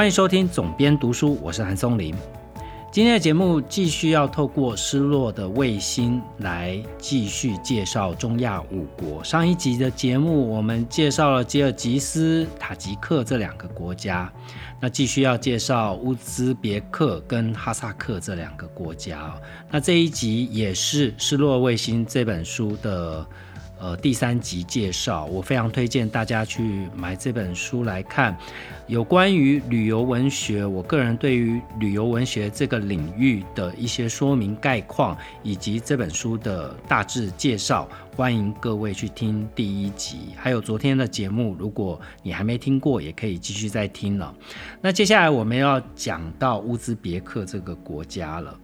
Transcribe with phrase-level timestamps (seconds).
[0.00, 2.14] 欢迎收听总编读书，我是韩松林。
[2.90, 9.22] 今天的节目继续要透过失落的卫星来继续介绍中亚五国。
[9.22, 14.32] 上一集的节目我们介绍了吉尔吉斯、塔吉克这两个国家，
[14.80, 19.38] 那继续要介绍乌兹别克跟哈萨克这两个国家。
[19.70, 23.26] 那这一集也是《失落卫星》这本书的。
[23.80, 28.36] 呃，第三集介绍，我非常推荐大家去买这本书来看。
[28.86, 40.34] 有关于旅游文学，我个人对于旅游文学这个领域的一些说明概况，以及这本书的大致介绍，欢迎各位去听第一集。
[40.36, 44.34] 还有昨天的节目，如果你还没听过，也可以继续再听了。
[44.82, 48.60] 那接下来我们要讲到乌兹别克这个国家了。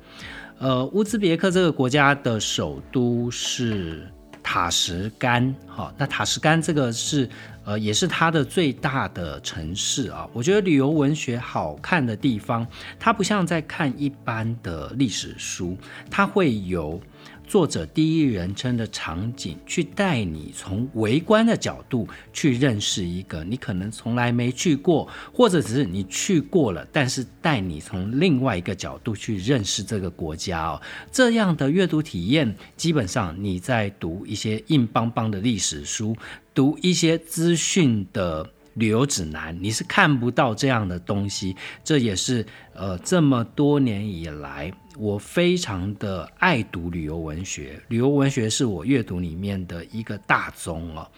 [0.58, 4.06] 呃，乌兹别克这个国家的首都是。
[4.48, 7.28] 塔什干，哈，那塔什干这个是，
[7.64, 10.24] 呃，也是它的最大的城市啊。
[10.32, 12.64] 我觉得旅游文学好看的地方，
[12.96, 15.76] 它不像在看一般的历史书，
[16.08, 17.00] 它会有。
[17.46, 30.82] 作者第一人称的场景，去带你从围观的角度去认识一个你可能从来没去过，或者只是你去过了，但是带你从另外一个角度去认识这个国家哦。
[31.12, 36.16] 这样的阅读体验，基本上你在读一些硬邦邦的历史书，
[36.52, 38.50] 读一些资讯的。
[38.76, 41.56] 旅游指南，你是看不到这样的东西。
[41.82, 42.44] 这也是
[42.74, 47.80] 呃这么多年以来，我非常的爱读旅游文学。
[47.88, 51.10] 旅游文学是我阅读里面的一个大宗哦。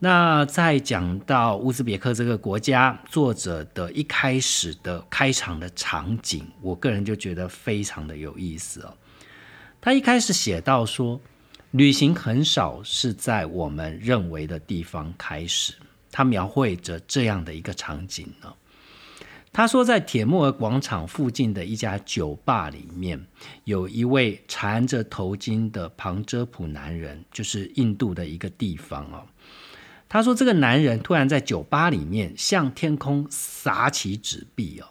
[0.00, 8.96] 那在讲到乌兹别克这个国家，作者的一开始的开场的场景，我个人就觉得非常的有意思哦。
[9.80, 11.20] 他一开始写到说，
[11.72, 15.74] 旅行很少是在我们认为的地方开始。
[16.10, 18.52] 他描绘着这样的一个场景呢。
[19.58, 23.20] 他说，在铁木尔广场附近的一家酒吧里面，
[23.64, 29.26] 有一位缠着头巾的旁遮普男人，就是印度的一个地方哦。
[30.08, 34.86] 他说，这个男人突然在酒吧里面向天空撒起纸币哦。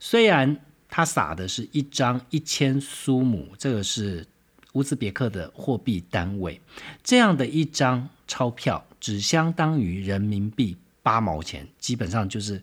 [0.00, 0.56] 虽然
[0.88, 4.26] 他撒的是一张一千苏姆，这个是
[4.72, 6.60] 乌兹别克的货币单位，
[7.04, 8.84] 这样的一张钞票。
[8.98, 12.60] 只相当于人民币八毛钱，基本上就是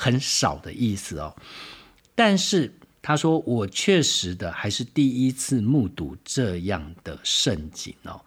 [0.00, 1.34] 很少的意思哦。
[2.14, 2.72] 但是
[3.02, 8.20] 他说，我确实的还是第一次目睹这样的盛景哦。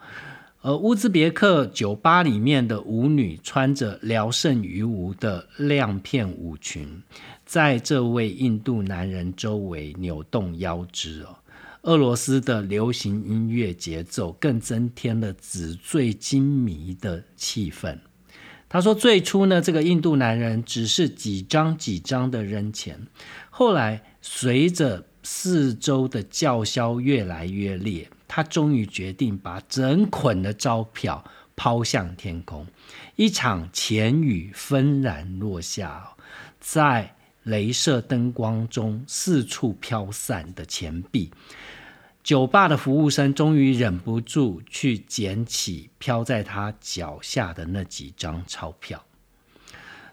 [0.64, 7.02] 而乌兹别克酒吧里面的舞女穿着聊胜于无的亮片舞裙，
[7.46, 11.36] 在这位印度男人周围扭动腰肢哦。
[11.84, 17.98] 俄罗斯的流行音乐节奏更增添了纸醉金迷的气氛。
[18.72, 23.06] 他说：“最初呢，这个印度男人只是几张几张的扔钱，
[23.50, 31.22] 后来随着四周的叫嚣越来越烈，他终于决定把整捆的钞票
[31.58, 32.66] 抛向天空。
[33.18, 36.16] 一场钱雨纷然落下，
[36.62, 41.32] 在。”镭射灯光中四处飘散的钱币，
[42.24, 49.04] 酒吧的服务生终于忍不住去捡起飘在他脚下的那几张钞票。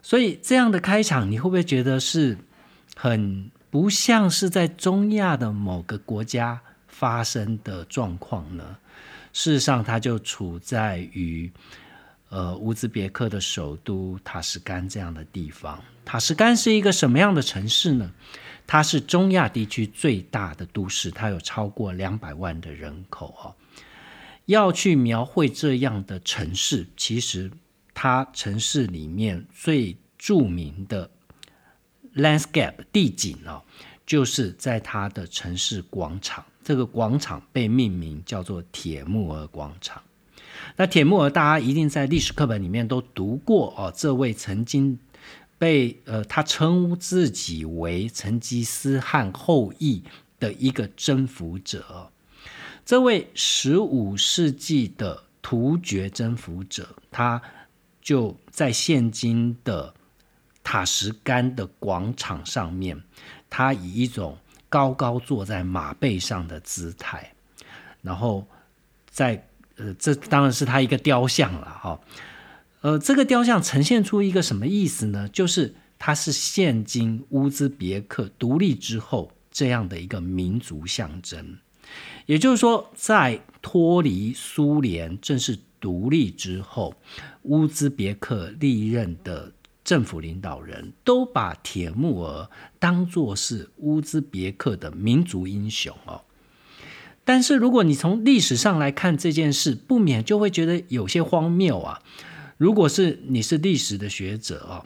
[0.03, 2.39] 所以，这样的开场，你会不会觉得是
[2.97, 8.77] 很不像是在中亚的某个国家发生的状况呢？
[9.33, 11.51] 事实上，它就处在于。
[12.31, 18.11] 呃，乌兹别克的首都塔什干这样的地方，塔什干是一个什么样的城市呢？
[18.67, 23.55] 它是中亚地区最大的都市，它有超过两百万的人口哦。
[24.47, 27.51] 要去描绘这样的城市，其实
[27.93, 31.11] 它城市里面最著名的
[32.17, 33.63] landscape 地景哦，
[34.07, 40.03] 就是在它的城市广场，这个广场被命名叫做铁木尔广场。
[40.75, 43.93] 那铁木儿，大家一定在历史课本里面都读过哦。
[43.95, 44.99] 这位曾经
[45.59, 50.03] 被呃，他称自己为成吉思汗后裔
[50.39, 52.11] 的一个征服者。
[52.87, 57.43] 这位十五世纪的突厥征服者，他
[58.01, 59.93] 就在现今的
[60.63, 63.03] 塔什干的广场上面，
[63.51, 64.39] 他以一种
[64.69, 67.33] 高高坐在马背上的姿态，
[68.01, 68.47] 然后
[69.11, 69.45] 在。
[69.81, 72.01] 呃，这当然是他一个雕像了哈。
[72.81, 75.29] 呃，这个雕像呈现出一个什么意思呢？
[75.29, 81.59] 就是它是现今乌兹别克独立之后这样的一个民族象征。
[82.27, 86.95] 也就是说，在脱离苏联正式独立之后，
[87.43, 89.51] 乌兹别克历任的
[89.83, 92.49] 政府领导人都把铁木儿
[92.79, 96.21] 当作是乌兹别克的民族英雄哦。
[97.25, 102.03] 但是如果你从历史上来看这件事，不免就会觉得有些荒谬啊。
[102.59, 104.85] 如果是你是历史的学者哦，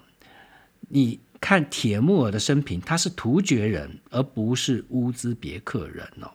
[0.89, 6.31] 你看铁木儿的生平，他是突厥人，而不是乌兹别克人哦。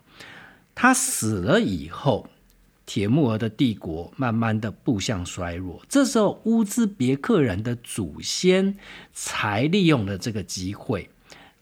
[0.75, 2.27] 他死了以后。
[2.89, 8.77] 铁木儿的帝国慢慢的步向衰弱，这时候乌兹别克人的祖先
[9.11, 11.09] 才利用了这个机会，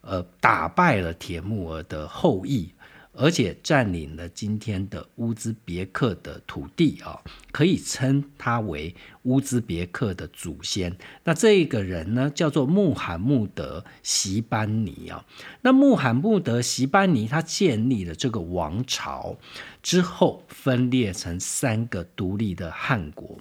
[0.02, 2.70] 呃，打败了铁木儿的后裔。
[3.18, 7.20] 而且占领了今天的乌兹别克的土地啊，
[7.52, 10.96] 可以称他为乌兹别克的祖先。
[11.24, 15.26] 那这个人呢，叫做穆罕默德·席班尼啊。
[15.62, 19.38] 那穆罕默德·席班尼他建立了这个王朝
[19.82, 23.38] 之后，分裂成三个独立的汗国，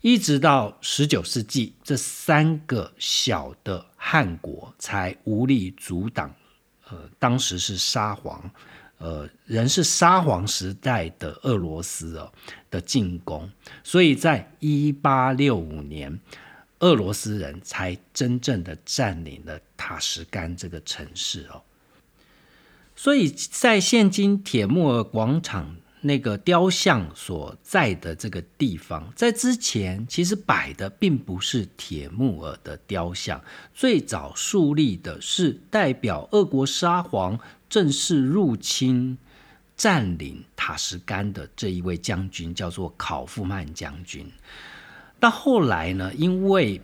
[0.00, 6.34] 一直到十九世纪，这三个小的汗国才无力阻挡，
[6.88, 8.50] 呃，当时是沙皇。
[8.98, 12.32] 呃，人是沙皇时代的俄罗斯哦
[12.70, 13.50] 的进攻，
[13.84, 16.18] 所以在一八六五年，
[16.78, 21.60] 俄罗斯人才真正的占领了塔什干这个城市哦。
[22.94, 33.38] 所以在现今铁木尔广场那个雕像所在的这个地方，在之前其实摆的并不是铁木尔的雕像，
[33.74, 37.38] 最早树立的是代表俄国沙皇。
[37.76, 39.18] 正式入侵、
[39.76, 44.26] 占领塔什干的这一位将军叫做考夫曼将军。
[45.20, 46.80] 到后来呢，因为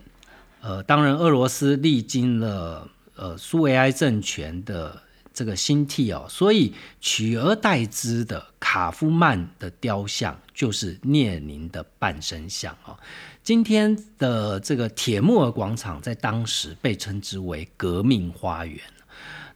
[0.61, 2.87] 呃，当然俄罗斯历经了
[3.17, 5.03] 呃苏维埃政权的
[5.33, 12.95] 这个兴替哦，所以取而代之的卡夫曼的雕像就是列宁的半身像哦。
[13.43, 18.79] 今天的这个铁木尔广场在当时被称之为革命花园。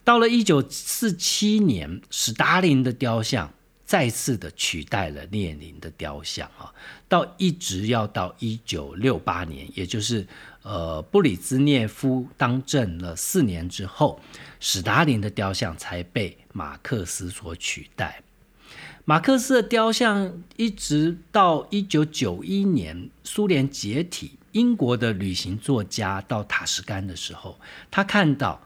[0.06, 3.52] 到了一九四七年，史达林的雕像
[3.84, 6.72] 再次的取代了列宁的雕像啊，
[7.08, 10.24] 到一直要到一九六八年，也就是
[10.62, 14.20] 呃布里兹涅夫当政了四年之后，
[14.60, 18.22] 史达林的雕像才被马克思所取代。
[19.04, 27.58] 马克思的雕像一直到一九九一年苏联解体，英国的旅行作家到塔什干的时候，
[27.90, 28.60] 他看到。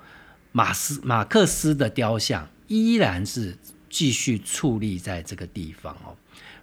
[0.53, 3.57] 马斯马克思的雕像依然是
[3.89, 6.17] 继续矗立在这个地方哦。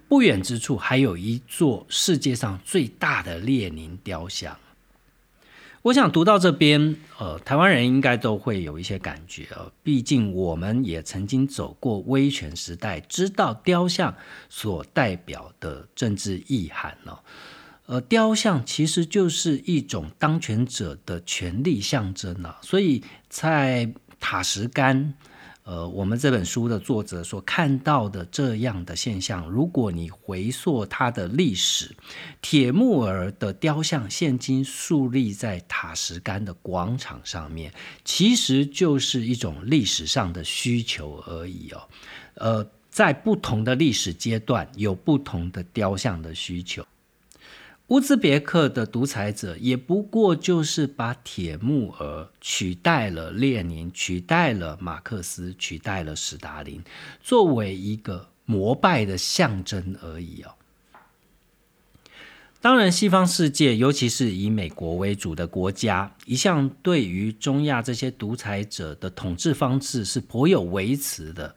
[0.08, 4.56] 不远之处还有一座世界上最大的列宁雕像。
[5.82, 9.70] 我想读到这边，呃，台湾人应该都会有一些感觉哦。
[9.82, 14.14] 毕竟我们也曾经走过威权时代，知道雕像
[14.48, 17.20] 所代表的政治意涵哦。
[17.88, 23.90] 呃，雕像其实就是一种当权者的权力象征啊，所以在
[24.20, 25.14] 塔什干，
[25.62, 31.96] 呃，我们这本书的作者所看到的这样的现象，如果你回溯它的历史，
[32.42, 37.72] 铁木儿的雕像现今树立在塔什干的广场上面，
[38.04, 41.88] 其实就是一种历史上的需求而已哦。
[42.34, 46.84] 呃，在不同的历史阶段，有不同的雕像的需求。
[47.88, 56.82] 乌兹别克的独裁者也不过就是把铁木儿取代了列宁，取代了马克思，取代了斯大林，
[57.22, 60.54] 作为一个膜拜的象征而已哦。
[62.60, 71.56] 当然，西方世界，尤其是以美国为主的国家，一向对于中亚这些独裁者的统治方式是颇有维持的，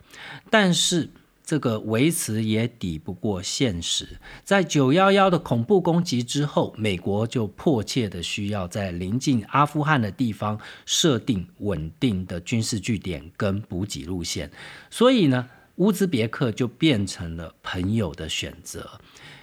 [0.50, 1.10] 但是。
[1.52, 4.08] 这个维持也抵不过现实。
[4.42, 14.50] 在九幺幺的恐怖攻击之后，美国就迫切的需要在临近阿富汗的地方设定稳定的军事据点跟补给路线，
[14.90, 18.90] 所以呢，乌兹别克就变成了朋友的选择。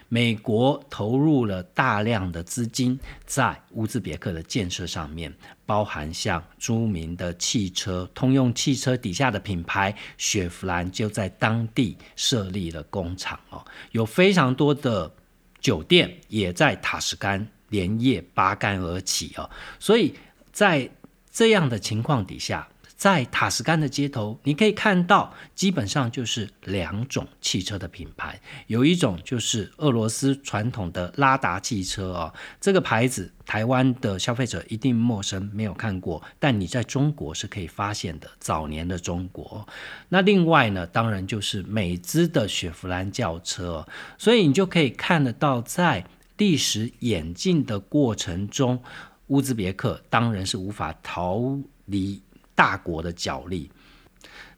[0.08, 5.32] 美国投入了大量的资金在乌兹别克的建设上面，
[5.66, 13.62] 包含像著名的汽车通用汽车底下的品牌雪佛兰就在当地设立了工厂哦，
[13.92, 15.12] 有非常多的
[15.60, 19.48] 酒店也在塔什干连夜拔干而起哦，
[19.78, 20.14] 所以
[20.52, 20.88] 在
[21.30, 22.66] 这样的情况底下。
[22.98, 38.28] 在塔什干的街头，你可以看到，基本上就是两种汽车的品牌，有一种就是俄罗斯传统的拉达汽车哦，这个牌子台湾的消费者一定陌生，没有看过，但你在中国是可以发现的。
[38.40, 39.64] 早年的中国，
[40.08, 43.86] 那另外呢，当然就是美资的雪佛兰轿车，
[44.18, 46.04] 所以你就可以看得到，在
[46.36, 48.82] 历史演进的过程中。
[49.28, 52.18] 乌兹别克当然是无法逃离
[52.58, 53.70] 大国的角力。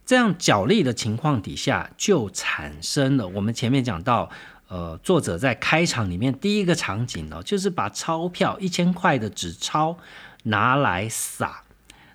[0.07, 4.31] 这样角力的情况底下，就产生了我们前面讲到，
[4.69, 9.99] 呃，作者在开场里面第一个场景呢，就是把钞票一千块的纸钞
[10.45, 11.63] 拿来撒。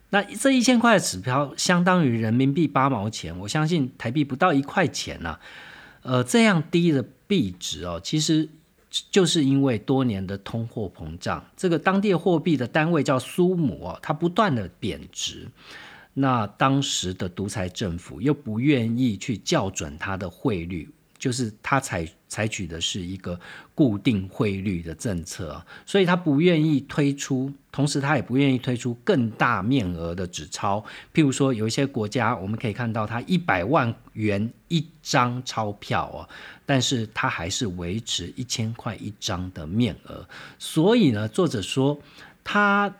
[0.10, 5.38] 那这一千块的纸票相当于人民币八毛钱，我相信台币不到一块钱呢。
[6.02, 8.50] 呃，这样低的币值哦，其实
[9.12, 15.48] 就是因为多年的通货膨胀，这个当地货币的单位叫苏姆哦，它不断的贬值。
[16.14, 20.90] 那当时的独裁政府又不愿意去校准它的汇率，
[21.26, 23.40] 就是他采采取的是一个
[23.74, 30.86] 固定汇率的政策，所以他不愿意推出，同时他也不愿意推出更大面额的纸钞。
[31.16, 36.30] 譬如说，有一些国家我们可以看到，它一百万元一张钞票哦，
[36.64, 40.30] 但是它还是维持一千块一张的面额。
[40.60, 42.00] 所以呢，作者说
[42.44, 42.94] 他。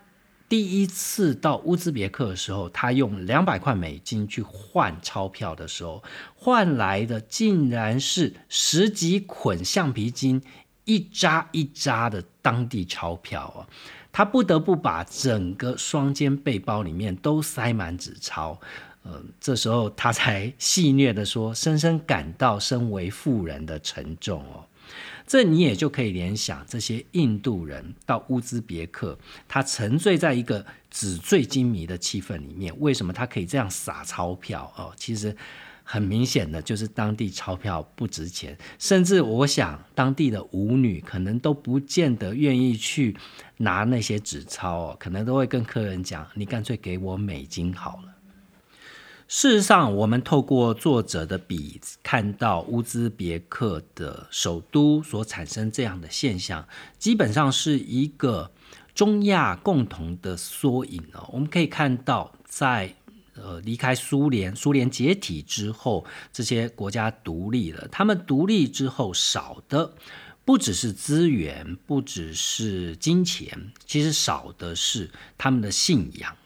[0.48, 6.02] 第一次到乌兹别克的时候，他用两百块美金去换钞票的时候，
[6.36, 10.40] 换来的竟然是十几捆橡皮筋，
[10.84, 13.66] 一扎一扎的当地钞票啊！
[14.12, 18.58] 他不得不把整个双肩背包里面都塞满纸钞，
[19.02, 24.64] 呃，这时候他才戏谑的说：“深深感到身为富人的沉重哦。”
[25.26, 29.18] 这你也就可以联想，这些印度人到乌兹别克，
[29.48, 32.72] 他沉醉在一个纸醉金迷的气氛里面。
[32.78, 34.72] 为什么他可以这样撒钞票？
[34.76, 35.36] 哦，其实
[35.82, 43.16] 很明显的就是当地钞票不值钱，甚至我想当地的舞女可能都不见得愿意去
[43.56, 48.15] 拿那些纸钞哦，可能都会跟客人讲：“你干脆给我美金好了。”
[49.28, 58.52] 事实上，我们透过作者的笔看到乌兹别克的首都所产生这样的现象，基本上是一个
[58.94, 61.28] 中亚共同的缩影哦。
[61.32, 62.94] 我们可以看到，在
[63.34, 69.92] 呃离开苏联、苏联解体之后，这些国家独立了，他们独立之后少的。
[70.44, 76.36] 不只是资源，不只是金钱，其实少的是他们的信仰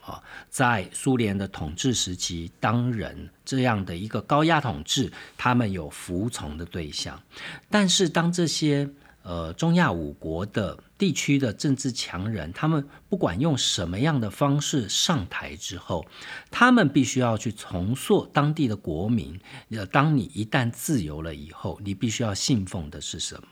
[0.48, 7.20] 在苏联的统治时期，当人这样的一个高压统治，他们有服从的对象。
[7.68, 8.88] 但是，当这些
[9.22, 16.06] 呃中亚五国的地区的政治强人，他们不管用什么样的方式上台之后，
[16.50, 19.38] 他们必须要去重塑当地的国民。
[19.70, 23.48] 呃，当你一旦自由了以后，你必须要信奉的是什么？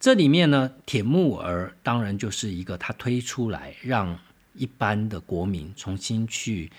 [0.00, 4.18] 这里面呢，铁木儿当然就是一个他推出来让
[4.54, 6.70] 一般的国民重新去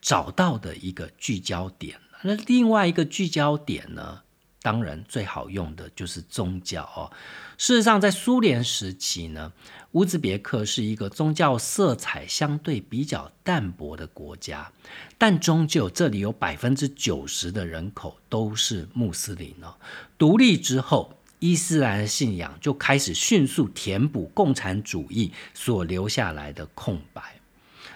[0.00, 1.98] 找到的一个聚焦点。
[2.22, 4.20] 那另外一个聚焦点呢，
[4.60, 7.10] 当然最好用的就是宗教哦。
[7.56, 9.52] 事实上，在苏联时期呢，
[9.92, 14.70] 乌兹别克是一个宗教色彩相对比较淡薄的国家，
[15.16, 19.74] 但终究这里有百分之九十的人口都是穆斯林哦。
[20.18, 21.14] 独立之后。
[21.40, 27.40] 伊斯兰信仰就开始迅速填补共产主义所留下来的空白，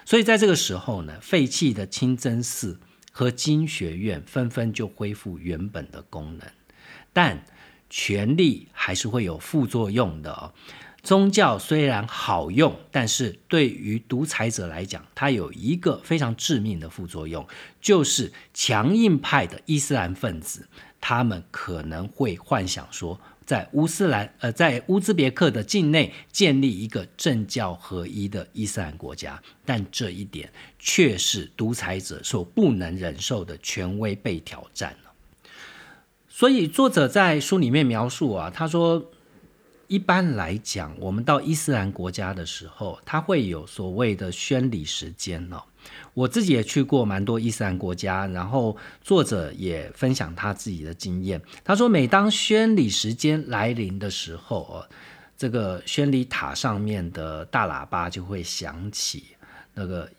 [0.04, 2.80] 所以在这个时候呢，废弃的清真寺
[3.12, 6.48] 和经学院纷纷就恢复原本的功能，
[7.12, 7.44] 但
[7.90, 10.52] 权力还是会有副作用的。
[11.02, 17.46] 宗教虽然好用，但是对于独裁者来讲，它有一个非常致命的副作用，
[17.78, 20.66] 就是强硬派的伊斯兰分子，
[21.02, 23.20] 他们可能会幻想说。
[23.44, 35.12] 在乌斯兰，呃，在乌兹别克的境内建立一个政教合一的伊斯兰国家，但这一点却是独裁者所不能忍受的权威被挑战了。
[36.28, 39.10] 所以作者在书里面描述啊，他说。
[39.94, 45.62] 一般来讲，我们到伊斯兰国家的时候，他会有所谓的宣礼时间哦。
[46.14, 51.40] 我自己也去过蛮多伊斯兰国家，然后作者也分享他自己的经验。
[51.62, 54.88] 他说，每当宣礼时间来临的时候，哦，
[55.36, 59.26] 这个宣礼塔上面的大喇叭就会响起，
[59.74, 60.10] 那个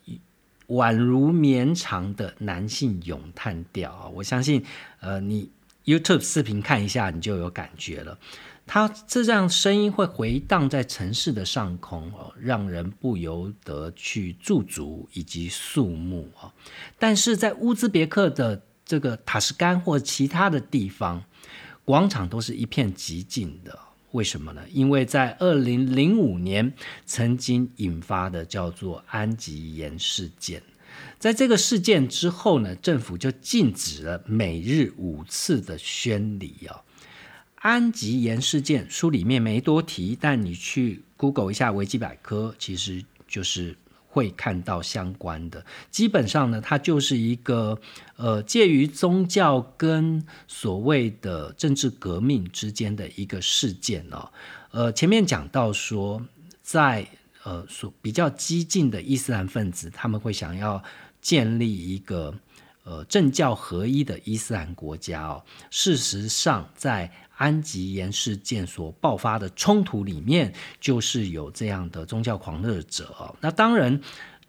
[0.68, 4.08] 宛如绵长的男性咏叹调啊。
[4.08, 4.64] 我相信，
[5.02, 5.50] 呃，你
[5.84, 8.18] YouTube 视频看一下，你就有感觉了。
[8.68, 16.52] 它这样声音会回荡在城市的上空哦，让人不由得去驻足以及肃穆啊。
[16.98, 21.24] 但是在乌兹别克的这个塔什干或其他的地方，
[21.84, 23.78] 广场都是一片寂静的。
[24.12, 24.62] 为什么呢？
[24.72, 26.74] 因为在二零零五年
[27.06, 30.64] 曾经引发的叫做安吉延事件，
[31.20, 36.82] 在这个事件之后呢，政府就禁止了每日五次的宣礼啊。
[37.66, 43.76] 安吉延事件书里面没多提，但你去 Google 一下维基百科，其实就是
[44.08, 45.66] 会看到相关的。
[45.90, 47.76] 基本上呢，它就是一个
[48.18, 54.32] 呃介于宗教跟所谓的政治革命之间的一个事件哦。
[54.70, 56.24] 呃，前面讲到说，
[56.62, 57.08] 在
[57.42, 60.84] 呃所比较激进的伊斯兰分子，他们会想要
[61.20, 62.32] 建立一个。
[62.88, 73.36] 呃，政教合一的伊斯兰国家哦，事实上，在安吉延事件所爆发的冲突里面，就是有这样的宗教狂热者。
[73.42, 74.00] 那当然，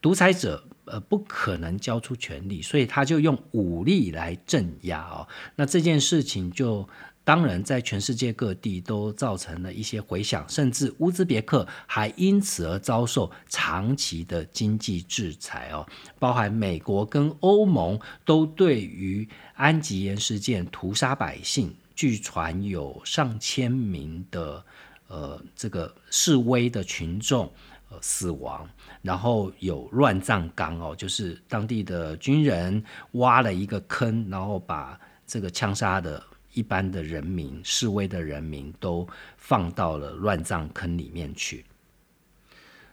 [0.01, 5.27] 独裁者呃不可能交出权力，所以他就用武力来镇压哦。
[5.55, 6.89] 那这件事情就。
[7.27, 15.85] 当然，在全世界各地都造成了一些回响，甚至乌兹别克还因此而遭受长期的经济制裁哦。
[16.21, 24.65] 包含美国跟欧盟都对于安吉延事件屠杀百姓，据传有上千名的
[25.09, 27.53] 呃这个示威的群众
[27.91, 28.69] 呃死亡，
[29.03, 36.23] 然后有乱葬岗哦，就是当地的军人挖了一个坑，然后把这个枪杀的。
[36.53, 41.67] 一般的人民、示威的人民都放到了乱葬坑里面去。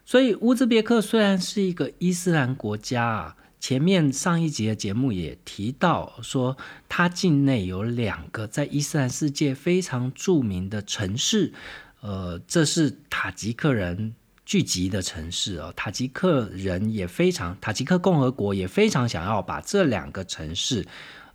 [0.04, 6.58] 所以，乌兹别克虽然是一个伊斯兰国家啊，前面上一集的节目也提到说，
[6.90, 11.54] 它境内有两个在伊斯兰世界非常著名的城市，
[12.02, 14.14] 呃，这是塔吉克人
[14.46, 15.72] 聚集的城市哦。
[15.78, 20.86] 塔吉克人也非常，塔吉克共和国也非常想要把这两个城市。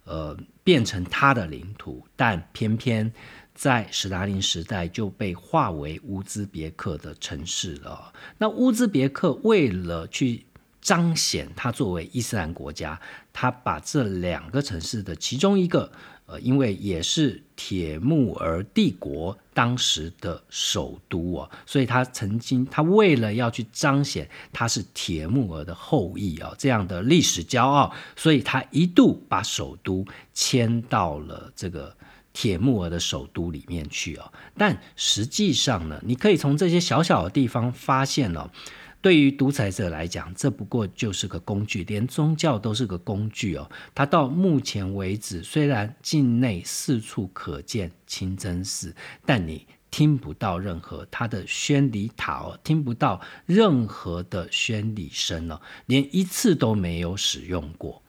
[0.05, 3.13] 呃，变成他的领土，但偏偏
[3.55, 8.11] 在史达林时代就被划为乌兹别克的城市了。
[8.39, 10.47] 那乌兹别克为了去
[10.81, 13.01] 彰显他作为伊斯兰国家，
[13.33, 15.91] 他把这两个城市的其中一个。
[16.31, 31.97] 呃，因为也是铁木儿帝国当时的首都哦，所以他曾经他为了要去彰显他是铁木儿的后裔哦，这样的历史骄傲，所以他一度把首都迁到了这个
[32.35, 34.31] 铁木儿的首都里面去哦。
[34.59, 38.53] 但实际上呢，你可以从这些小小的地方发现了。
[39.01, 43.71] 对于独裁者来讲，这不过就是个工具，连宗教都是个工具哦。
[43.95, 48.93] 他到目前为止，虽然境内四处可见清真寺，
[49.25, 58.03] 但你听不到任何他的宣礼塔哦，听不到任何的宣礼声哦，连一次都没有使用过。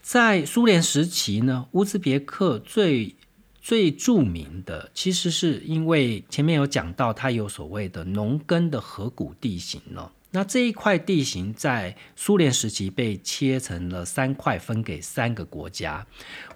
[0.00, 3.14] 在苏联时期呢，乌兹别克最。
[3.68, 10.10] 最著名的，其实是因为前面有讲到，它有所谓的农耕的河谷地形了。
[10.30, 16.06] 那这一块地形在苏联时期被切成了三块，分给三个国家。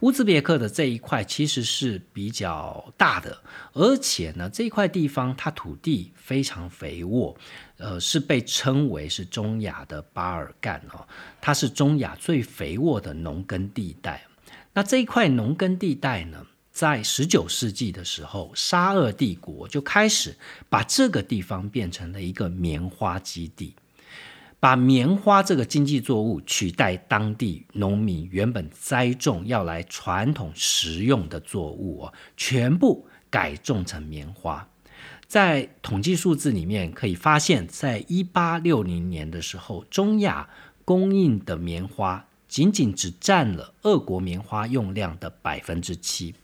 [0.01, 3.42] 乌兹别克的这一块其实是比较大的，
[3.75, 7.37] 而且呢，这一块地方它土地非常肥沃，
[7.77, 11.07] 呃，是被称为是中亚的巴尔干哦，
[11.42, 14.25] 它是中亚最肥沃的农耕地带。
[14.72, 16.46] 那这一块农耕地带呢？
[16.72, 20.35] 在十九世纪的时候，沙俄帝国就开始
[20.70, 23.76] 把这个地方变成了一个棉花基地，
[24.58, 34.66] 把棉花这个经济作物取代当地农民原本栽种要来传统食用的作物哦，全部改种成棉花。
[35.26, 40.48] 在统计数字里面可以发现，在一八六零年的时候，中亚
[40.87, 46.35] 供应的棉花仅仅只占了俄国棉花用量的百分之七。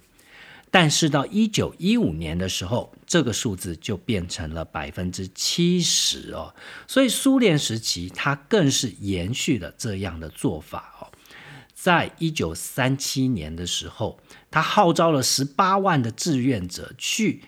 [0.70, 6.54] 但是到一九一五年的时候，这个数字就变成了百分之七十哦。
[6.86, 11.08] 所以苏联时期，它更是延续了这样的做法哦。
[11.74, 14.18] 在一九三七年的时候，
[14.50, 17.42] 他号召了十八万的志愿者去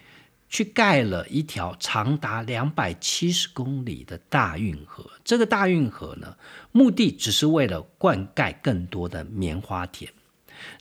[0.48, 5.04] 去盖了一条长达两百七十公里的大运河。
[5.24, 6.36] 这个大运河呢，
[6.70, 10.10] 目的只是为了灌溉更多的棉花田。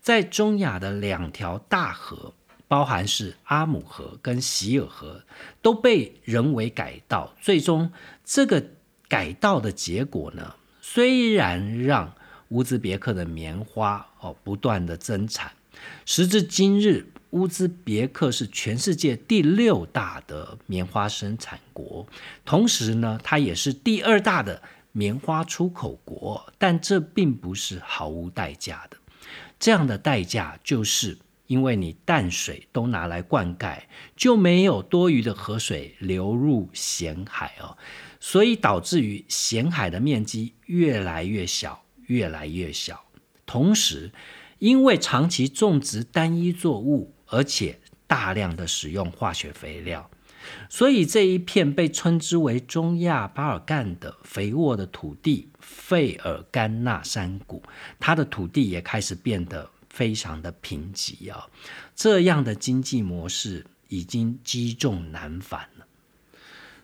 [0.01, 2.33] 在中亚的两条大河，
[2.67, 5.23] 包含是阿姆河跟希尔河，
[5.61, 7.33] 都被人为改道。
[7.41, 7.91] 最终，
[8.23, 8.63] 这个
[9.07, 12.13] 改道的结果呢，虽然让
[12.49, 15.51] 乌兹别克的棉花哦不断的增产，
[16.05, 22.07] 时至今日，乌兹别克是全世界第六大的棉花生产国，
[22.43, 24.61] 同时呢，它也是第二大的
[24.91, 26.51] 棉花出口国。
[26.57, 28.97] 但这并不是毫无代价的。
[29.59, 31.17] 这样的代价，就是
[31.47, 33.79] 因为你淡水都拿来灌溉，
[34.15, 37.77] 就没有多余的河水流入咸海哦，
[38.19, 43.03] 所以导致于咸海的面积越来越小，越来越小。
[43.45, 44.11] 同时，
[44.59, 50.09] 因为长期种植单一作物，而且大量的使用化学肥料，
[50.69, 57.61] 所以这一片被称之为中亚巴尔干的肥沃的土地——费尔干纳山谷，
[57.99, 61.47] 它的土地也开始变得非常的贫瘠啊。
[61.95, 65.85] 这样的经济模式已经积重难返了。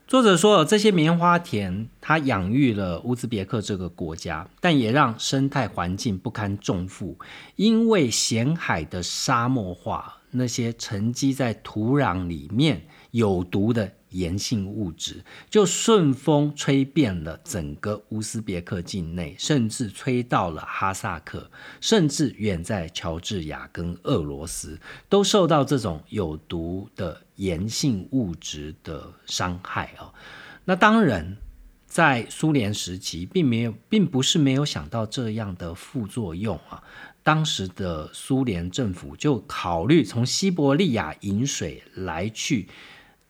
[0.08, 7.18] 作者说，这些棉花田，它养育了乌兹别克这个国家，但也让生态环境不堪重负，
[7.56, 13.92] 因为咸海的沙漠化，那些沉积在土壤里面有毒的。
[14.16, 21.52] 盐性物质就顺风吹遍了整个乌兹别克境内，甚至吹到了哈萨克，
[21.82, 30.14] 甚至远在乔治亚跟俄罗斯，都受到这种有毒的盐性物质的伤害啊。
[30.64, 31.36] 那当然，
[31.86, 36.82] 在苏联时期，并没有，并不是没有想到这样的副作用啊。
[37.22, 42.70] 当时的苏联政府就考虑从西伯利亚引水来去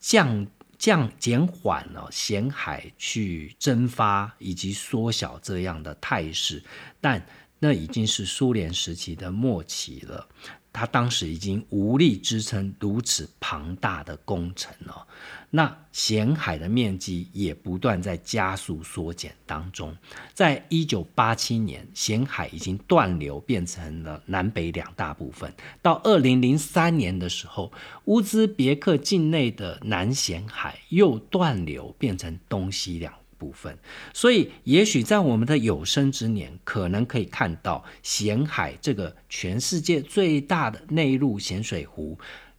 [0.06, 0.48] 降。
[0.78, 6.62] 降减缓了咸海去蒸发以及缩小这样的态势，
[7.00, 7.26] 但
[7.60, 10.28] 那已经是苏联时期的末期了。
[10.76, 15.08] 他当时已经无力支撑如此庞大的工程了。
[15.50, 19.96] 那咸海的面积也不断在加速缩减当中。
[20.34, 25.54] 在一九八七年，咸海已经断流，变成了南北两大部分。
[25.82, 27.72] 到二零零三年的时候，
[28.06, 33.14] 乌兹别克境内的南咸海又断流，变成东西两。
[33.46, 33.78] 部分，
[34.12, 42.18] 所以也许在我们的有生之年，可能可以看到咸海这个全世界最大的内陆咸水湖，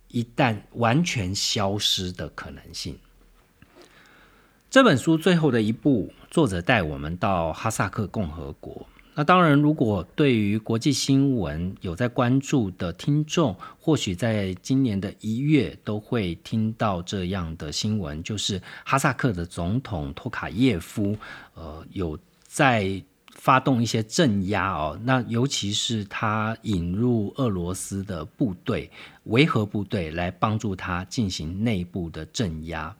[0.08, 2.96] 一旦完全消失的可能性。
[4.70, 8.86] 这本书最后的一步，作者带我们到哈萨克共和国。
[9.18, 21.16] 那当然，如果对于国际新闻有在关注的听众，或许在今年的一月都会听到这样的新闻，就是哈萨克的总统托卡耶夫，
[21.54, 23.02] 呃，有在
[23.32, 25.00] 发动一些镇压哦。
[25.02, 28.90] 那尤其是他引入俄罗斯的部队、
[29.24, 32.94] 维和部队来帮助他进行内部的镇压。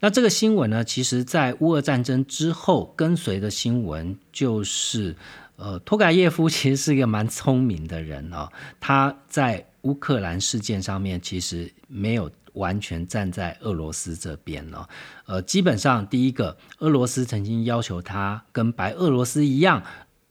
[0.00, 5.16] 那这个新闻呢，其实在乌俄战争之后跟随的新闻就是。
[5.56, 8.48] 呃，托卡耶夫其实是一个蛮聪明的人哦。
[8.78, 14.88] 他在乌克兰事件上面其实没有完全站在俄罗斯这边哦。
[15.26, 19.82] 呃，基本上第一个，俄罗斯曾经要求他跟白俄罗斯一样，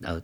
[0.01, 0.21] 呃。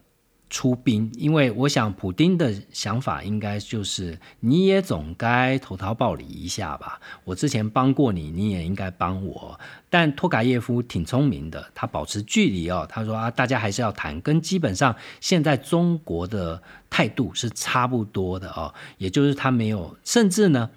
[0.52, 7.00] 出兵，因为我想普丁的想法应该就是你也总该投桃报李一下吧。
[7.24, 9.58] 我之前帮过你，你也应该帮我。
[9.90, 12.86] 但托卡耶夫挺聪明的，他保持距离哦。
[12.90, 18.74] 他说啊，大家还是要谈，跟基本上现在中国的态度是差不多的哦。
[18.98, 20.70] 也就是他没有，甚至呢，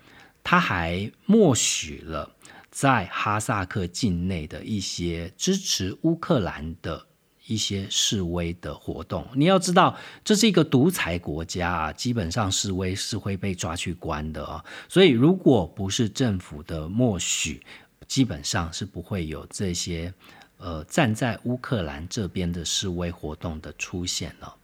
[0.45, 2.31] 他还默许了
[2.71, 7.07] 在哈萨克境内的一些支持乌克兰的。
[7.46, 14.64] 一些示威的活动，你要知道，这是一个独裁国家啊，基本上示威是会被抓去关的啊。
[14.88, 17.61] 所以，如果不是政府的默许，
[18.09, 20.14] 基本上是不会有这些
[20.57, 24.57] 呃站在乌克兰这边的示威活动的出现了。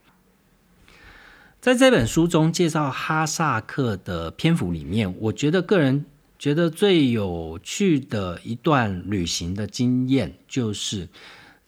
[1.60, 6.06] 在这本书中介绍哈萨克的篇幅里面，我觉得个人
[6.38, 11.06] 觉得最有趣的一段旅行的经验就是。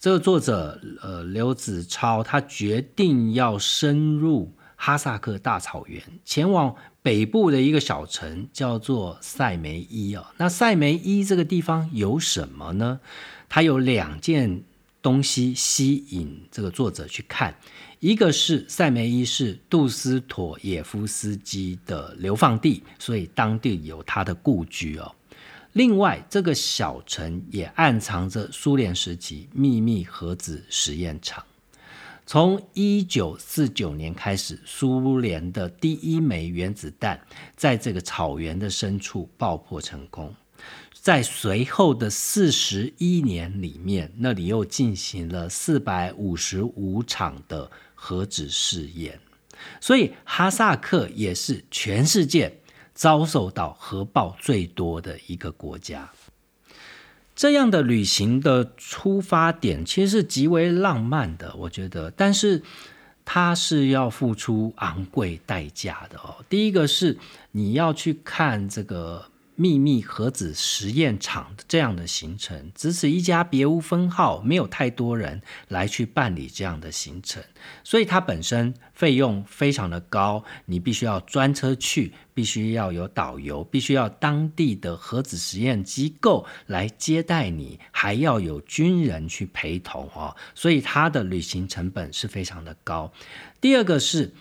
[0.03, 10.27] 这个作者呃刘子超，他决定要深入哈萨克大草原，前往北部的一个小城，叫做塞梅伊哦。
[10.39, 12.99] 那塞梅伊这个地方有什么呢？
[13.49, 14.65] 它有两件
[15.01, 17.55] 东西吸引这个作者去看，
[18.01, 25.15] 一个是塞梅伊是杜斯妥耶夫斯基的流放地，所以当地有他的故居哦。
[25.73, 31.43] 另外，这个小城也暗藏着苏联时期秘密核子实验场。
[32.27, 37.21] 从一九四九年开始，苏联的第一枚原子弹
[37.57, 40.35] 在这个草原的深处爆破成功。
[40.93, 49.19] 在随后的四十一年里面，那里又进行了四百五十五场的核子试验。
[49.81, 52.59] 所以，哈萨克也是全世界。
[52.95, 56.11] 遭受到核爆最多的一个国家，
[57.35, 62.63] 这样的旅行的出发点其实是极为浪漫的，我觉得，但是
[63.25, 66.45] 它是要付出昂贵代价的哦。
[66.49, 67.19] 第一个是
[67.53, 77.43] 你要去看这个秘密核子实验场这样的行程，只此一家，别无分号，没有太多人来去办理这样的行程，
[77.85, 93.13] 所以它本身费用非常的高，你必须要专车去，必须要有导游，必须要当地的核子实验机构来接待你，还要有军人去陪同哦，所以它的旅行成本是非常的高。
[93.61, 94.33] 第二个是。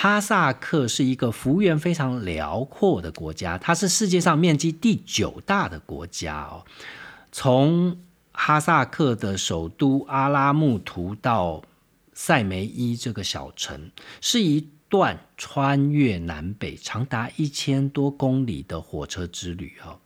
[0.00, 6.62] 哈萨克是一个幅员非常辽阔的国家，它是世界上面积第九大的国家哦。
[7.32, 7.98] 从
[8.30, 11.60] 哈萨克的首都阿拉木图到
[12.12, 20.00] 塞梅伊这个小城，是以段穿越南北、长达一千多公里的火车之旅哦。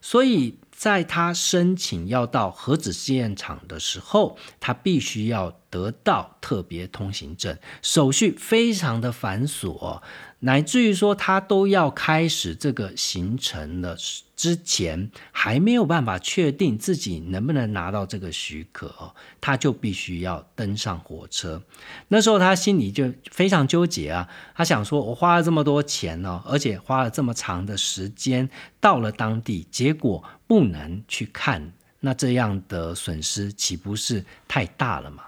[0.00, 0.58] 所以。
[0.70, 10.00] 在他申请要到核子试验场的时候，他必须要得到特别通行证，手续非常的繁琐。
[10.40, 13.96] 乃至于说他都要开始这个行程了，
[14.36, 21.60] 之前还没有办法确定自己能不能拿到这个许可哦，他就必须要登上火车。
[22.06, 28.48] 那时候他心里就非常纠结啊，他想说：我花了这么多钱呢，而且花了这么长的时间
[28.78, 35.24] 到了当地，结果不能去看，那这样的损失岂不是太大了吗？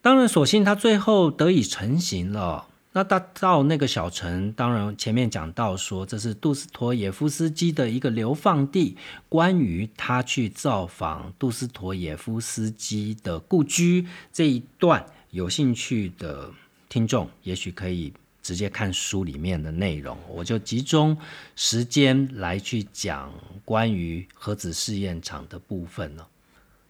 [0.00, 2.66] 当然，所幸他最后得以成行了。
[2.94, 8.98] 那他到那个小城，当然前面讲到说，这是杜斯妥也夫斯基的一个流放地。
[9.30, 16.50] 关于他去造访杜斯妥也夫斯基的故居这一段，有兴趣的
[16.90, 20.18] 听众也许可以直接看书里面的内容。
[20.28, 21.16] 我就集中
[21.56, 23.32] 时间来去讲
[23.64, 26.28] 关于核子试验场的部分了。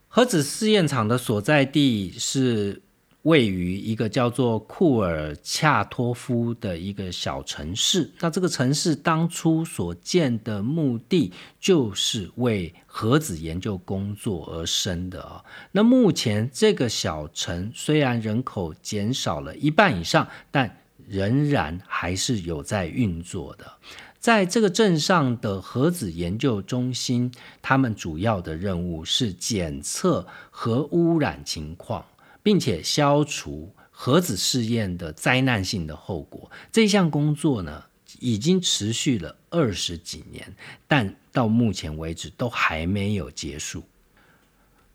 [0.09, 2.81] 核子试验场的所在地是。
[3.23, 8.09] 位于一个叫做库尔恰托夫的一个小城市。
[8.19, 15.43] 那这个城市当初所建的目的，就是为核子研究工作而生的啊。
[15.71, 23.71] 那目前这个小城虽然人口减少了一半以上，但仍然还是有在运作的。
[24.19, 27.29] 在这个镇上的核子研究中心，
[27.61, 32.05] 他们主要的任务是检测核污染情况。
[32.43, 37.85] 并且消除核子试验的灾难性的后果，这项工作呢
[38.19, 40.53] 已经持续了二十几年，
[40.87, 43.83] 但到目前为止都还没有结束。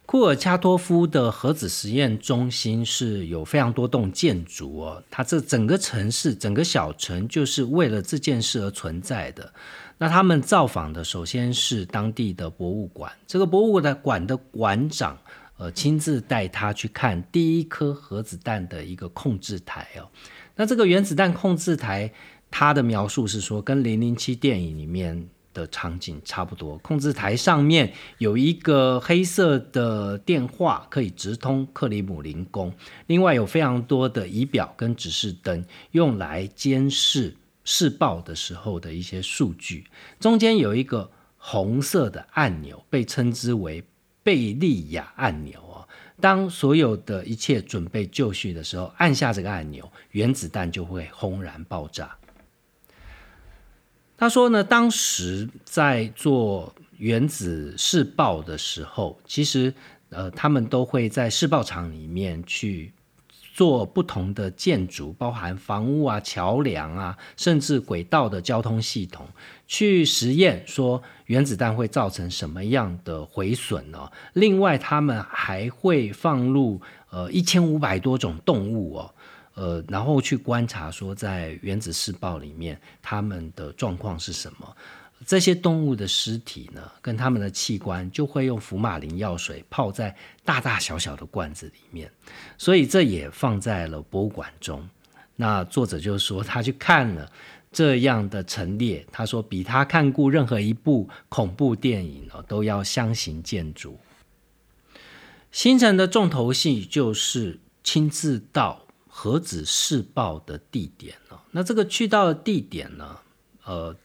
[0.05, 9.53] 库尔恰托夫的核子实验中心是有非常多栋建筑哦，它这整个城市、整个小城就是为了这件事而存在的。
[9.99, 15.19] 那他们造访的首先是当地的博物馆，这个博物馆的馆长。
[15.59, 20.09] 呃，亲自带他去看第一颗核子弹的一个控制台哦。
[20.55, 22.11] 那这个原子弹控制台，
[22.49, 26.79] 它的描述是说，跟零零七电影里面的场景差不多。
[26.79, 32.73] 控制台上面有一个黑色的电话，可以直通克里姆林宫。
[33.09, 39.85] 另外有非常多的仪表跟指示灯，用来监视试爆的时候的一些数据。
[40.21, 43.83] 中间有一个红色的按钮，被称之为。
[44.29, 45.89] 贝利亚按钮哦，
[46.21, 52.15] 当所有的一切准备就绪的时候，按下这个按钮，原子弹就会轰然爆炸。
[54.19, 59.73] 他说呢，当时在做原子试爆的时候，其实
[60.11, 62.93] 呃，他们都会在试爆场里面去。
[63.59, 69.27] 做不同的建筑，包含房屋啊、桥梁啊，甚至轨道的交通系统，
[69.67, 74.09] 去实验说原子弹会造成什么样的毁损呢？
[74.35, 79.15] 另外，他们还会放入呃一千五百多种动物哦，
[79.55, 84.77] 呃，然后去观察说在原子试爆里面他们的状况是什么。
[85.27, 92.11] 这些动物的尸体呢，跟他们的器官就会用福马林药水泡在大大小小的罐子里面，
[92.57, 94.89] 所以这也放在了博物馆中。
[95.35, 97.31] 那作者就说，他去看了
[97.73, 103.93] 这样的陈列，他说比他看过任何一部恐怖电影哦都要相形见绌。
[105.51, 111.43] 新城的重头戏就是亲自到核子试爆的地点了。
[111.51, 113.19] 那这个去到的地点呢，
[113.65, 113.97] 呃。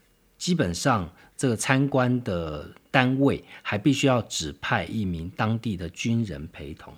[0.43, 6.93] 基本上，这个参观的单位还必须要指派一名当地的军人陪同。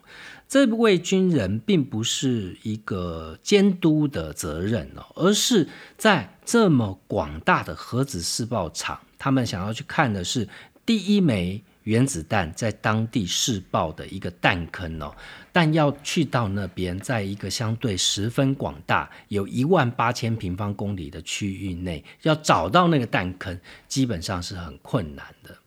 [0.48, 10.50] 这位军人并不是一个监督的责任哦，而是在这么广大的核子试爆场，他们想要去看的是
[10.84, 15.16] 第一枚原子弹在当地试爆的一个弹坑哦，
[15.52, 25.58] 但要去到那边，在一个相对十分广大、有一万八千平方公里的区域内，要找到那个弹坑，基本上是很困难的。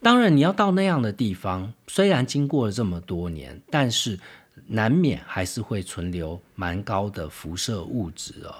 [0.00, 4.18] 当然，你要到那样的地方，虽然经过了这么多年，但是
[4.68, 8.54] 难免还是会存留蛮高的辐射物质哦。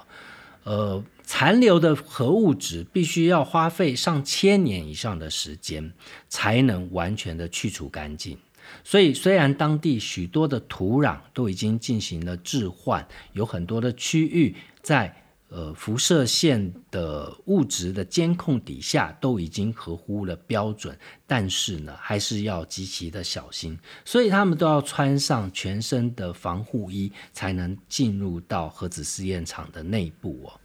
[0.67, 5.93] 呃，残留的核物质必须要花费上千年以上的时间，
[6.27, 8.37] 才能完全的去除干净。
[8.83, 15.23] 所以，虽然当地许多的土壤都已经进行了置换，有很多的区域在。
[15.49, 30.59] 呃，辐射线的物质的监控底下都已经合乎了标准，但是呢，还是要极其的小心，所以他们都要穿上全身的防护衣，才能进入到核子试验场的内部哦。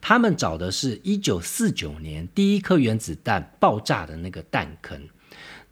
[0.00, 5.00] 他们找的是一九四九年第一颗原子弹爆炸的那个弹坑。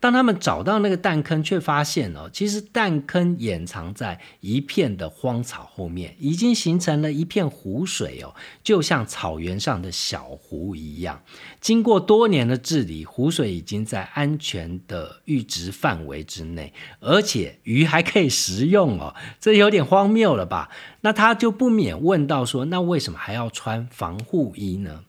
[0.03, 8.35] 当他们找到那个弹坑，却发现哦，其实弹坑掩藏在一片的荒草后面，已经形成了一片湖水哦，
[8.65, 11.23] 就像草原上的小湖一样。
[11.61, 20.69] 经过多年的治理，湖水已经在安全的阈值范围之内，而且鱼还可以食用哦， 这有点荒谬了吧？
[21.03, 25.05] 那他就不免问到说，那为什么还要穿防护衣呢？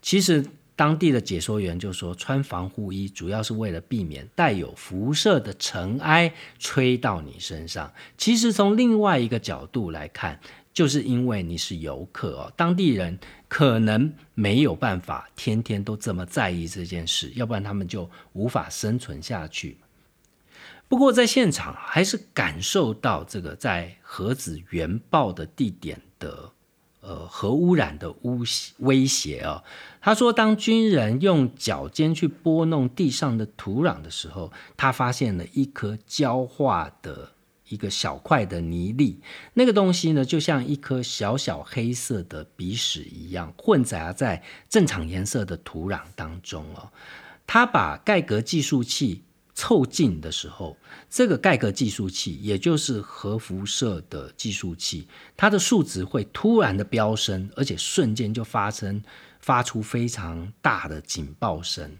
[0.00, 0.46] 其实。
[0.80, 7.92] 当地的解说员就说，穿防护衣主要是为了避免带有辐射的尘埃吹到你身上。
[8.16, 10.40] 其实从另外一个角度来看，
[10.72, 19.76] 就是因为你是游客哦，当地人可能没有办法天天都这么在意这件事，要不然他们就无法生存下去。
[20.88, 26.50] 不过在现场还是感受到这个在核子原爆的地点的。
[27.00, 28.38] 呃，核污染的威
[28.78, 29.64] 威胁哦，
[30.02, 37.32] 他说，当军人用脚尖去拨弄地上的土壤的时候，他发现了一颗焦化的
[37.68, 39.18] 一个小块的泥粒，
[39.54, 46.90] 那个东西呢，就像一颗小小黑色的鼻屎一样，混杂在正常颜色的土壤当中哦。
[47.46, 49.24] 他把盖格计数器。
[49.60, 50.74] 凑近的时候，
[51.10, 59.02] 这个盖格计数器，也就是核辐射的计数器，它的数值会突然的飙升，而且瞬间就发生
[59.38, 61.94] 发出非常大的警报声。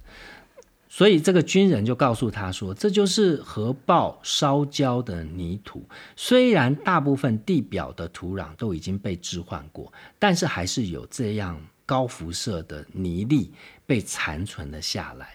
[0.88, 5.86] 所以这个军人就告诉他说：“这就是核爆烧焦的泥土。
[6.16, 13.52] 虽然大部分地表的土壤都已经被置换过，但是还是有这样高辐射的泥粒
[13.84, 15.34] 被残存了下来。”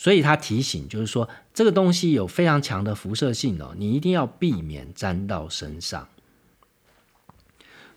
[0.00, 6.08] 所以他提醒，就是说这个东西有非常强的辐射性哦，你一定要避免沾到身上。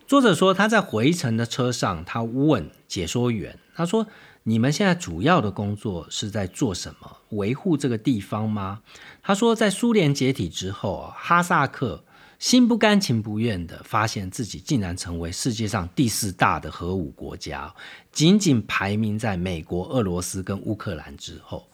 [0.06, 4.06] 作者说他在回程的车上，他问解说员，他说
[4.44, 7.20] ：“你们现在主要的工作是在做什么？
[7.30, 8.82] 维护这个地方吗？”
[9.24, 12.04] 他说，在苏联解体之后啊，哈萨克
[12.38, 17.74] 心不甘情不愿的发现自己竟然成为世界上第四大的核武国家，
[18.12, 21.66] 仅仅排名在美国、俄罗斯跟乌克兰之后。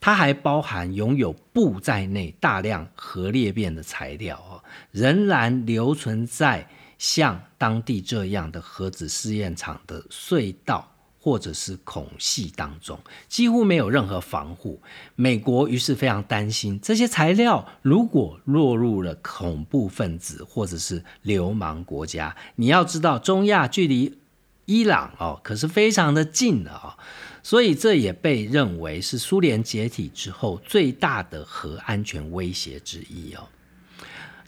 [0.00, 10.88] 它还包含拥有布在内大量核裂变的材料哦，仍然留存在像当地这样的核子试验场的隧道
[11.20, 14.80] 或者是孔隙当中，几乎没有任何防护。
[15.16, 24.18] 美国于是非常担心，这些材料如果落入了恐怖分子或者是流氓国家，你要知道，中亚距离
[24.64, 26.94] 伊朗哦可是非常的近的哦。
[27.42, 33.48] 所以这也被认为是苏联解体之后最大的核安全威胁之一哦。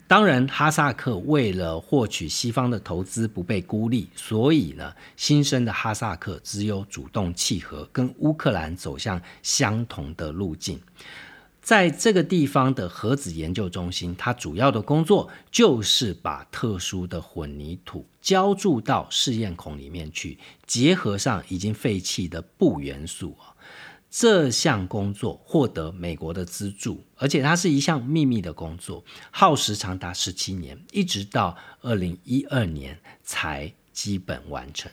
[0.07, 10.81] 当然，哈萨克为了获取西方的投资不被孤立，所以呢，新生的哈萨克只有主动契合，跟乌克兰走向相同的路径。
[11.62, 23.37] 在这个地方的核子研究中心，它主要的工作就是把特殊的混凝土浇筑到试验孔里面去，结合上已经废弃的钚元素。
[24.11, 34.90] 这项工作获得美国的资助，而且它是一项秘密的工作，耗时长达十七年，一直到二零一二年才基本完成。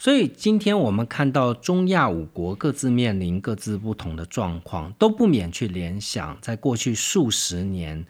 [0.00, 8.06] 所以今天我们看到中亚五国各自面临各自不同的状况，都不免去联想，在过去数十年，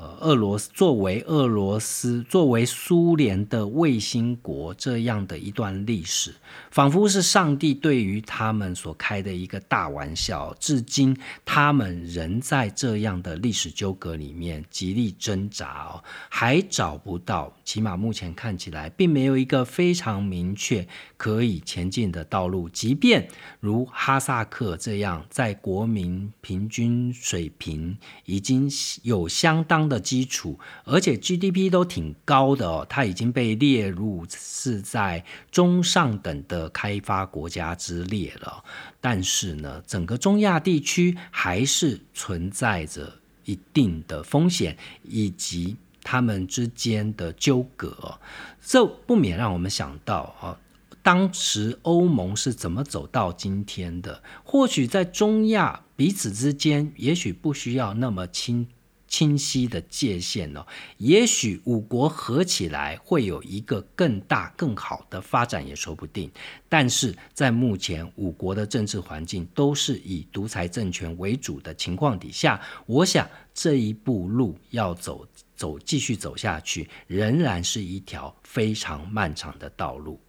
[0.00, 6.34] 呃，俄罗斯作为俄罗斯作为苏联的卫星国这样的一段历史，
[6.70, 10.56] 仿佛是上帝对于他们所开的一个大玩笑。
[10.58, 20.88] 至今，他们仍在这样的历史纠葛里面极力挣扎哦，还找不到，起码目前看起来，并没有一个非常明确
[21.18, 22.70] 可以前进的道路。
[22.70, 23.28] 即便
[23.60, 28.66] 如哈萨克这样，在国民平均水平已经
[29.02, 29.89] 有相当。
[29.90, 38.64] 的基础，而且 GDP 都挺高的哦，它已经被列入是在中上等的开发国家之列了。
[39.02, 43.12] 但是呢，整个中亚地区还是存在着
[43.44, 48.18] 一定的风险，以及他们之间的纠葛，
[48.64, 50.56] 这不免让我们想到啊，
[51.02, 54.22] 当时欧盟是怎么走到今天的？
[54.44, 58.66] 或许在中亚彼此之间，也许不需要那么亲。
[59.10, 60.64] 清晰的界限哦，
[60.96, 66.30] 也许五国合起来会有一个更大更好的发展也说不定。
[66.68, 80.20] 但是在目前五国的政治环境都是以独裁政权为主的情况底下，我想这一步路要走走继续走下去，仍然是一条非常漫长的道路。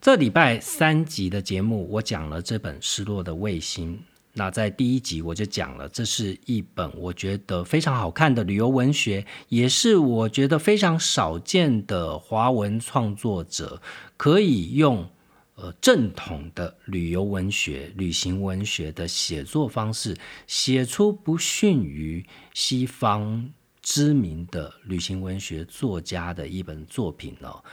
[0.00, 3.96] 这礼拜三集的节目，我讲了这本《失落的卫星》。
[4.38, 13.80] 那在第一集我就讲了，这是一本我觉得非常好看的旅游文学，也是我觉得非常少见的华文创作者
[14.18, 15.08] 可以用
[15.54, 20.14] 呃正统的旅游文学、旅行文学的写作方式，
[20.46, 22.22] 写出不逊于
[22.52, 27.64] 西方知名的旅行文学作家的一本作品哦。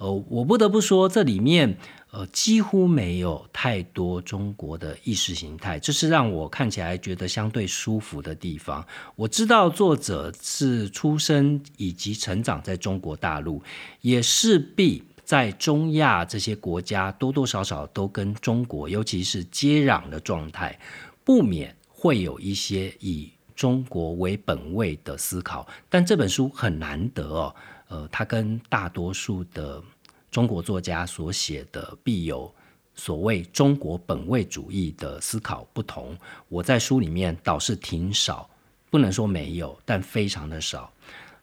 [0.00, 1.76] 呃，我不得不说，这里面
[2.10, 8.82] 呃几乎没有太多中国的意识形态，这是让我看起来觉得相对舒服的地方。
[9.14, 13.62] 我知道作者是出生以及成长在中国大陆，
[14.00, 20.78] 也势必在中亚这些国家多多少少都跟中国，尤其是接壤的状态，
[21.22, 25.68] 不免会有一些以中国为本位的思考。
[25.90, 27.54] 但这本书很难得哦。
[27.90, 29.82] 呃，它跟大多数的
[30.30, 32.52] 中国作家所写的必有
[32.94, 36.16] 所谓中国本位主义的思考不同，
[36.48, 38.48] 我在书里面倒是挺少，
[38.90, 40.92] 不能说没有，但非常的少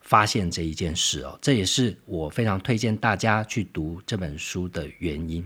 [0.01, 1.37] 发现这一件事哦。
[1.41, 5.45] 这也是我非常推荐大家去读这本书的原因。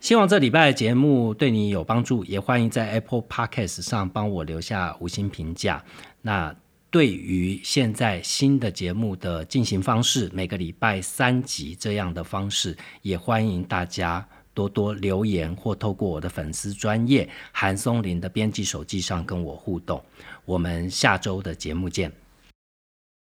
[0.00, 5.84] 希望这礼拜的节目对你有帮助，也欢迎在 Apple Podcast 上帮我留下五星评价。
[6.22, 6.54] 那。
[6.90, 20.02] 对于现在新的节目的进行方式，每个礼拜三集这样的方式，也欢迎大家多多留言或透过我的粉丝专业韩松林的编辑手机上跟我互动。
[20.44, 22.19] 我们下周的节目见。